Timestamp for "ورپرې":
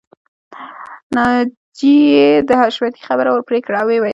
3.31-3.59